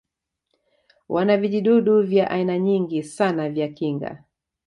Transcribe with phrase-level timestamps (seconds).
[1.09, 4.23] wana vijidudu vya aina nyingi sana vya kinga